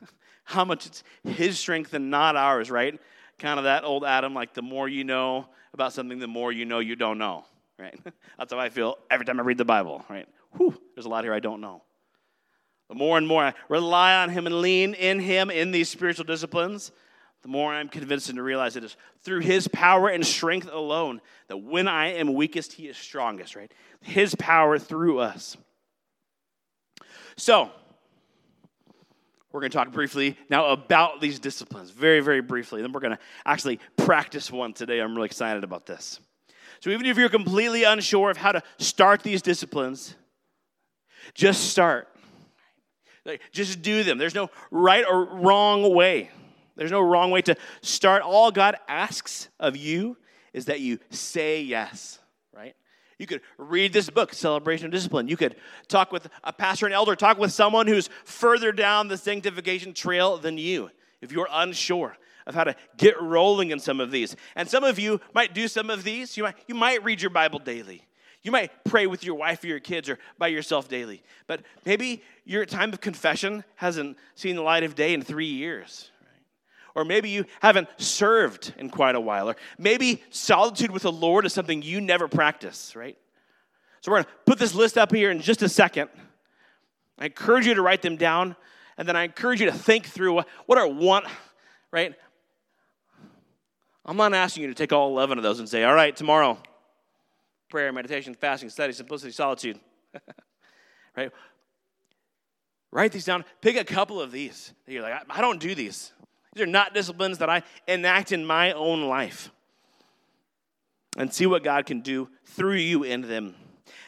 [0.44, 2.98] how much it's his strength and not ours, right?
[3.38, 6.64] Kind of that old Adam, like the more you know about something, the more you
[6.64, 7.44] know you don't know,
[7.78, 7.98] right?
[8.38, 10.26] That's how I feel every time I read the Bible, right?
[10.56, 11.82] Whew, there's a lot here I don't know.
[12.88, 16.24] The more and more I rely on him and lean in him in these spiritual
[16.24, 16.90] disciplines,
[17.42, 21.20] the more I'm convinced and to realize it is through his power and strength alone
[21.48, 23.72] that when I am weakest, he is strongest, right?
[24.02, 25.56] His power through us.
[27.36, 27.70] So,
[29.52, 32.82] we're going to talk briefly now about these disciplines, very, very briefly.
[32.82, 35.00] Then we're going to actually practice one today.
[35.00, 36.20] I'm really excited about this.
[36.80, 40.14] So, even if you're completely unsure of how to start these disciplines,
[41.34, 42.08] just start.
[43.24, 44.18] Like, just do them.
[44.18, 46.30] There's no right or wrong way.
[46.80, 48.22] There's no wrong way to start.
[48.22, 50.16] All God asks of you
[50.54, 52.18] is that you say yes,
[52.54, 52.74] right?
[53.18, 55.28] You could read this book, Celebration of Discipline.
[55.28, 55.56] You could
[55.88, 60.38] talk with a pastor and elder, talk with someone who's further down the sanctification trail
[60.38, 60.90] than you
[61.20, 62.16] if you're unsure
[62.46, 64.34] of how to get rolling in some of these.
[64.56, 66.34] And some of you might do some of these.
[66.38, 68.06] You might, you might read your Bible daily.
[68.40, 71.22] You might pray with your wife or your kids or by yourself daily.
[71.46, 76.10] But maybe your time of confession hasn't seen the light of day in three years.
[76.94, 79.48] Or maybe you haven't served in quite a while.
[79.48, 83.16] Or maybe solitude with the Lord is something you never practice, right?
[84.00, 86.08] So we're going to put this list up here in just a second.
[87.18, 88.56] I encourage you to write them down.
[88.96, 91.24] And then I encourage you to think through what are one,
[91.90, 92.14] right?
[94.04, 96.58] I'm not asking you to take all 11 of those and say, all right, tomorrow,
[97.68, 99.78] prayer, meditation, fasting, study, simplicity, solitude.
[101.16, 101.30] right?
[102.90, 103.44] Write these down.
[103.60, 104.72] Pick a couple of these.
[104.86, 106.12] You're like, I don't do these.
[106.52, 109.50] These are not disciplines that I enact in my own life.
[111.16, 113.54] And see what God can do through you in them.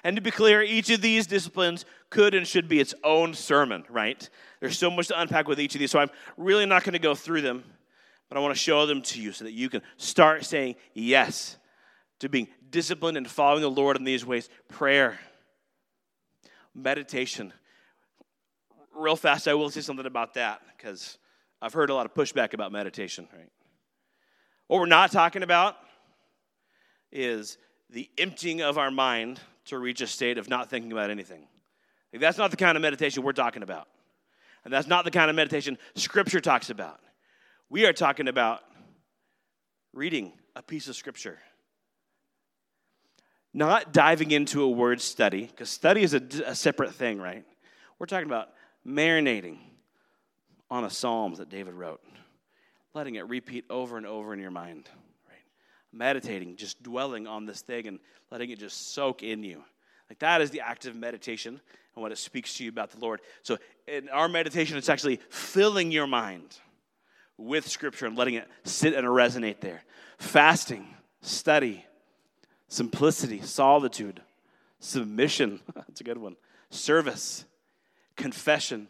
[0.04, 3.84] And to be clear, each of these disciplines could and should be its own sermon,
[3.88, 4.28] right?
[4.60, 6.98] There's so much to unpack with each of these, so I'm really not going to
[6.98, 7.64] go through them,
[8.28, 11.56] but I want to show them to you so that you can start saying yes
[12.20, 14.48] to being disciplined and following the Lord in these ways.
[14.68, 15.18] Prayer,
[16.74, 17.52] meditation.
[18.94, 21.18] Real fast, I will say something about that because
[21.62, 23.48] I've heard a lot of pushback about meditation, right?
[24.66, 25.76] What we're not talking about
[27.12, 27.56] is
[27.88, 31.46] the emptying of our mind to reach a state of not thinking about anything.
[32.12, 33.86] Like, that's not the kind of meditation we're talking about.
[34.64, 36.98] And that's not the kind of meditation Scripture talks about.
[37.70, 38.62] We are talking about
[39.92, 41.38] reading a piece of Scripture.
[43.54, 47.44] Not diving into a word study, because study is a, a, separate thing, right?
[47.98, 48.48] We're talking about
[48.86, 49.58] marinating
[50.72, 52.00] on a psalm that David wrote,
[52.94, 54.88] letting it repeat over and over in your mind
[55.28, 55.36] right?
[55.92, 57.98] meditating, just dwelling on this thing and
[58.30, 59.62] letting it just soak in you.
[60.08, 61.60] Like that is the act of meditation
[61.94, 63.20] and what it speaks to you about the Lord.
[63.42, 66.56] So in our meditation, it's actually filling your mind
[67.36, 69.82] with Scripture and letting it sit and resonate there.
[70.16, 70.86] Fasting,
[71.20, 71.84] study,
[72.68, 74.22] simplicity, solitude,
[74.80, 75.60] submission.
[75.74, 76.36] That's a good one.
[76.70, 77.44] Service,
[78.16, 78.88] confession,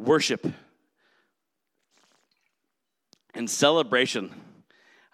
[0.00, 0.46] worship,
[3.34, 4.34] and celebration.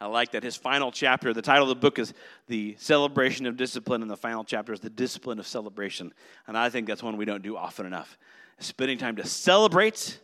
[0.01, 0.43] I like that.
[0.43, 2.13] His final chapter, the title of the book is
[2.49, 6.13] The Celebration of Discipline, and the final chapter is The Discipline of Celebration.
[6.47, 8.19] And I think that's one we don't do often enough.
[8.59, 10.19] Spending time to celebrate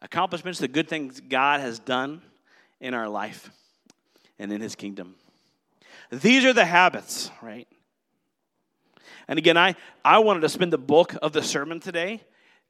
[0.00, 2.22] accomplishments, the good things God has done
[2.80, 3.50] in our life
[4.38, 5.16] and in His kingdom.
[6.10, 7.68] These are the habits, right?
[9.28, 12.22] And again, I, I wanted to spend the bulk of the sermon today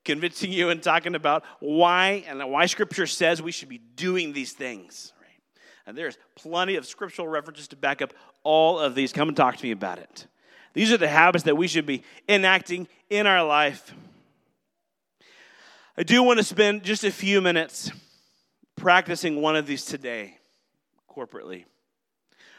[0.05, 4.53] convincing you and talking about why and why Scripture says we should be doing these
[4.53, 5.13] things.
[5.87, 8.13] And there's plenty of scriptural references to back up
[8.45, 9.13] all of these.
[9.13, 10.27] Come and talk to me about it.
[10.73, 13.93] These are the habits that we should be enacting in our life.
[15.97, 17.91] I do want to spend just a few minutes
[18.77, 20.39] practicing one of these today,
[21.11, 21.65] corporately.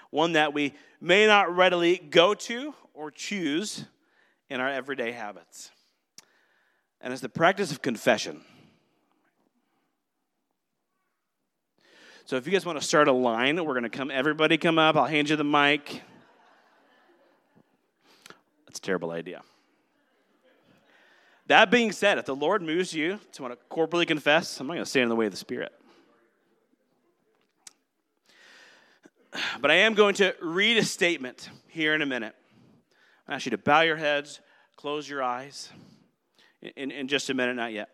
[0.10, 3.86] One that we may not readily go to or choose
[4.50, 5.72] in our everyday habits.
[7.02, 8.42] And it's the practice of confession.
[12.26, 14.78] So if you guys want to start a line, we're going to come, everybody come
[14.78, 14.96] up.
[14.96, 16.02] I'll hand you the mic.
[18.66, 19.42] That's a terrible idea.
[21.48, 24.76] That being said, if the Lord moves you to want to corporately confess, I'm not
[24.76, 25.74] going to stand in the way of the Spirit.
[29.60, 32.36] But I am going to read a statement here in a minute.
[33.28, 34.40] I ask you to bow your heads,
[34.78, 35.70] close your eyes.
[36.76, 37.90] In, in just a minute, not yet.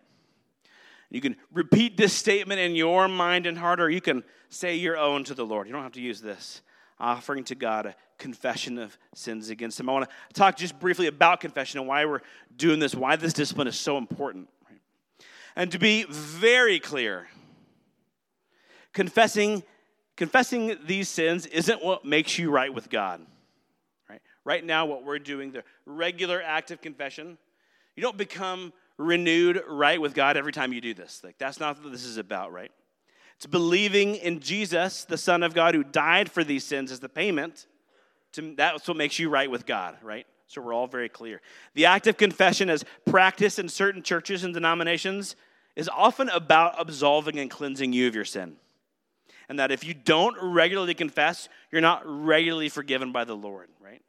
[1.09, 4.97] You can repeat this statement in your mind and heart, or you can say your
[4.97, 5.67] own to the Lord.
[5.67, 6.61] You don't have to use this.
[6.99, 9.87] Offering to God a confession of sins against Him.
[9.87, 12.21] I want to talk just briefly about confession and why we're
[12.55, 14.49] doing this, why this discipline is so important.
[15.55, 17.27] And to be very clear,
[18.93, 19.63] confessing,
[20.15, 23.21] confessing these sins isn't what makes you right with God.
[24.09, 24.21] Right?
[24.43, 27.37] Right now, what we're doing, the regular act of confession,
[27.97, 31.21] you don't become renewed right with God every time you do this.
[31.23, 32.71] Like that's not what this is about, right?
[33.35, 37.09] It's believing in Jesus, the Son of God, who died for these sins as the
[37.09, 37.67] payment.
[38.33, 40.25] To, that's what makes you right with God, right?
[40.47, 41.41] So we're all very clear.
[41.73, 45.35] The act of confession, as practiced in certain churches and denominations,
[45.75, 48.57] is often about absolving and cleansing you of your sin.
[49.49, 54.01] And that if you don't regularly confess, you're not regularly forgiven by the Lord, right?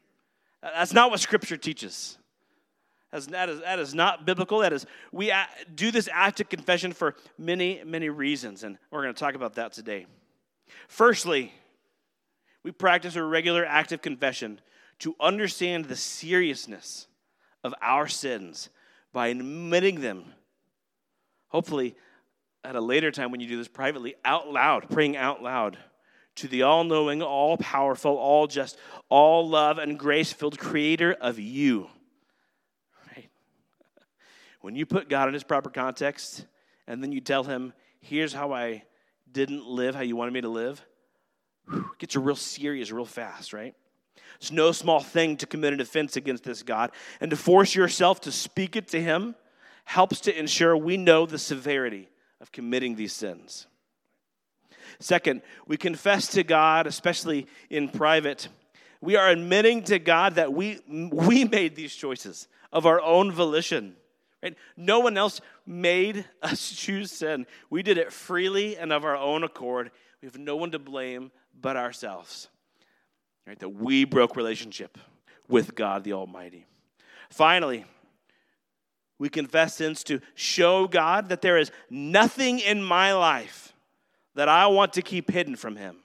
[0.62, 2.17] That's not what Scripture teaches.
[3.10, 4.58] That is, that is not biblical.
[4.58, 5.32] That is, we
[5.74, 9.54] do this act of confession for many, many reasons, and we're going to talk about
[9.54, 10.06] that today.
[10.88, 11.52] Firstly,
[12.62, 14.60] we practice a regular act of confession
[14.98, 17.06] to understand the seriousness
[17.64, 18.68] of our sins
[19.12, 20.24] by admitting them.
[21.48, 21.96] Hopefully,
[22.62, 25.78] at a later time when you do this privately, out loud, praying out loud
[26.34, 28.76] to the all knowing, all powerful, all just,
[29.08, 31.88] all love and grace filled creator of you
[34.60, 36.46] when you put God in his proper context
[36.86, 38.84] and then you tell him, here's how I
[39.30, 40.84] didn't live how you wanted me to live,
[41.70, 43.74] it gets real serious real fast, right?
[44.36, 46.92] It's no small thing to commit an offense against this God.
[47.20, 49.34] And to force yourself to speak it to him
[49.84, 52.08] helps to ensure we know the severity
[52.40, 53.66] of committing these sins.
[55.00, 58.48] Second, we confess to God, especially in private.
[59.00, 63.96] We are admitting to God that we, we made these choices of our own volition.
[64.42, 64.56] Right?
[64.76, 67.46] No one else made us choose sin.
[67.70, 69.90] We did it freely and of our own accord.
[70.22, 71.30] We have no one to blame
[71.60, 72.48] but ourselves.
[73.46, 73.58] Right?
[73.58, 74.98] That we broke relationship
[75.48, 76.66] with God the Almighty.
[77.30, 77.84] Finally,
[79.18, 83.72] we confess sins to show God that there is nothing in my life
[84.34, 85.96] that I want to keep hidden from Him.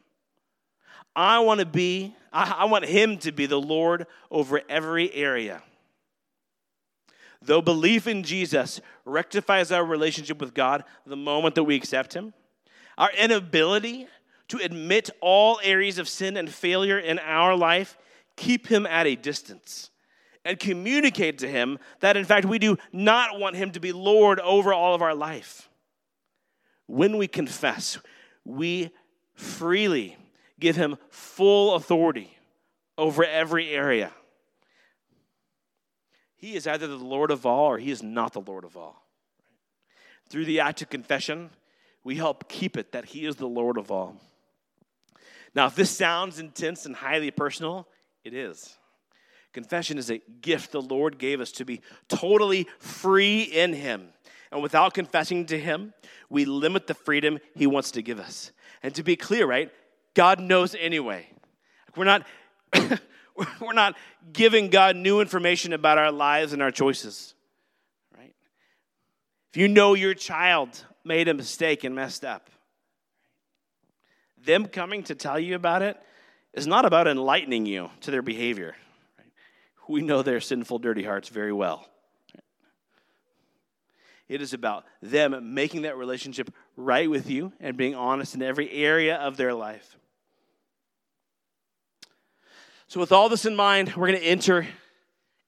[1.15, 5.61] I want to be, I, want Him to be the Lord over every area.
[7.45, 12.33] Though belief in Jesus rectifies our relationship with God the moment that we accept Him,
[12.97, 14.07] our inability
[14.49, 17.97] to admit all areas of sin and failure in our life
[18.35, 19.89] keep Him at a distance
[20.45, 24.39] and communicate to Him that, in fact, we do not want Him to be Lord
[24.39, 25.69] over all of our life.
[26.87, 27.97] When we confess,
[28.45, 28.91] we
[29.33, 30.17] freely
[30.59, 32.37] give Him full authority
[32.97, 34.11] over every area.
[36.43, 39.01] He is either the Lord of all or He is not the Lord of all.
[40.29, 41.51] Through the act of confession,
[42.03, 44.17] we help keep it that He is the Lord of all.
[45.55, 47.87] Now, if this sounds intense and highly personal,
[48.25, 48.75] it is.
[49.53, 51.79] Confession is a gift the Lord gave us to be
[52.09, 54.09] totally free in Him.
[54.51, 55.93] And without confessing to Him,
[56.29, 58.51] we limit the freedom He wants to give us.
[58.83, 59.71] And to be clear, right?
[60.13, 61.25] God knows anyway.
[61.95, 62.27] We're not,
[63.61, 63.95] we're not
[64.31, 67.33] giving God new information about our lives and our choices,
[68.17, 68.33] right?
[69.51, 72.49] If you know your child made a mistake and messed up,
[74.43, 75.97] them coming to tell you about it
[76.53, 78.75] is not about enlightening you to their behavior.
[79.87, 81.87] We know their sinful, dirty hearts very well.
[84.29, 88.71] It is about them making that relationship right with you and being honest in every
[88.71, 89.97] area of their life.
[92.93, 94.67] So, with all this in mind, we're going to enter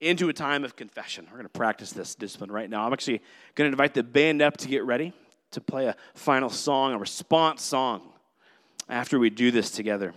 [0.01, 1.25] into a time of confession.
[1.25, 2.87] We're going to practice this discipline right now.
[2.87, 3.21] I'm actually
[3.53, 5.13] going to invite the band up to get ready
[5.51, 8.01] to play a final song, a response song,
[8.89, 10.15] after we do this together.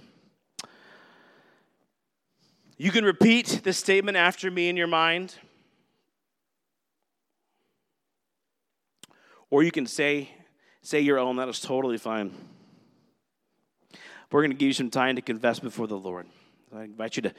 [2.78, 5.34] You can repeat this statement after me in your mind.
[9.50, 10.30] Or you can say,
[10.80, 11.36] say your own.
[11.36, 12.32] That is totally fine.
[14.32, 16.26] We're going to give you some time to confess before the Lord.
[16.74, 17.34] I invite you to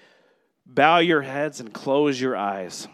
[0.65, 2.87] bow your heads and close your eyes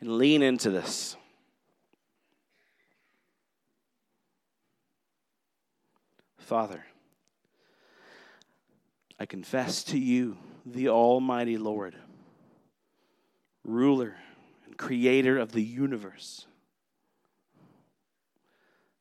[0.00, 1.16] and lean into this.
[6.38, 6.84] Father,
[9.18, 10.36] I confess to you
[10.66, 11.96] the Almighty Lord,
[13.64, 14.16] ruler
[14.66, 16.46] and creator of the universe,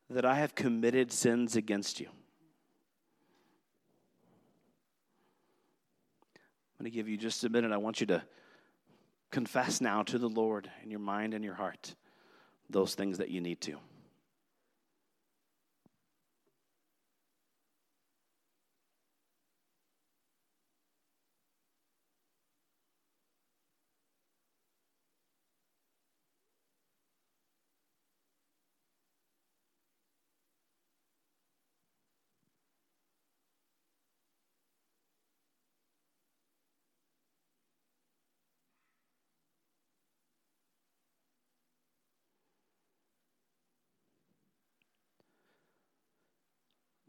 [0.10, 2.08] that I have committed sins against you.
[6.73, 7.72] I'm going to give you just a minute.
[7.72, 8.22] I want you to
[9.32, 11.96] confess now to the Lord in your mind and your heart
[12.70, 13.78] those things that you need to.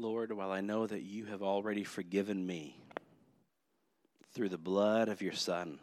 [0.05, 2.76] Lord, while I know that you have already forgiven me
[4.34, 5.78] through the blood of your Son,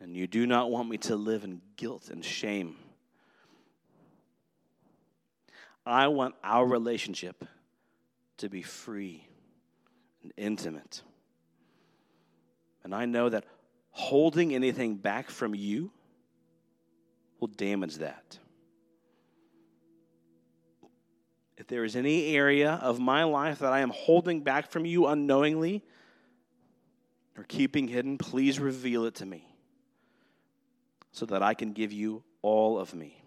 [0.00, 2.74] and you do not want me to live in guilt and shame,
[5.86, 7.44] I want our relationship
[8.38, 9.24] to be free
[10.24, 11.02] and intimate.
[12.82, 13.44] And I know that
[13.90, 15.92] holding anything back from you
[17.38, 18.40] will damage that.
[21.56, 25.06] If there is any area of my life that I am holding back from you
[25.06, 25.82] unknowingly
[27.36, 29.46] or keeping hidden, please reveal it to me
[31.12, 33.22] so that I can give you all of me.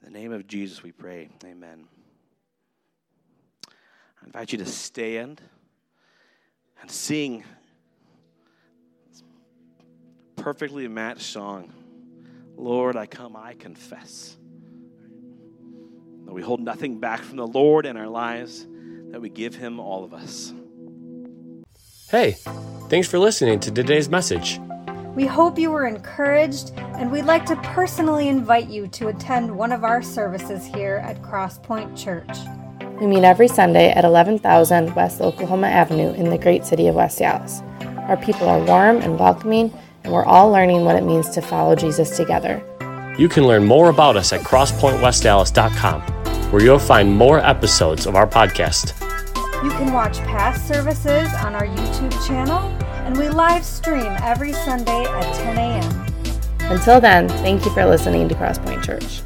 [0.00, 1.28] In the name of Jesus, we pray.
[1.44, 1.84] Amen.
[3.68, 5.42] I invite you to stand
[6.80, 7.44] and sing
[10.36, 11.72] perfectly matched song.
[12.56, 14.36] Lord, I come, I confess.
[16.24, 18.66] That we hold nothing back from the Lord in our lives,
[19.10, 20.52] that we give Him all of us.
[22.10, 22.36] Hey,
[22.88, 24.60] thanks for listening to today's message.
[25.14, 29.72] We hope you were encouraged, and we'd like to personally invite you to attend one
[29.72, 32.30] of our services here at Crosspoint Church.
[33.00, 37.20] We meet every Sunday at 11,000 West Oklahoma Avenue in the great city of West
[37.20, 37.60] Allis.
[38.08, 41.74] Our people are warm and welcoming, and we're all learning what it means to follow
[41.74, 42.62] Jesus together.
[43.18, 46.02] You can learn more about us at crosspointwestallis.com,
[46.50, 48.98] where you'll find more episodes of our podcast.
[49.62, 52.58] You can watch past services on our YouTube channel,
[53.04, 56.06] and we live stream every Sunday at 10 a.m.
[56.72, 59.22] Until then, thank you for listening to Crosspoint Church.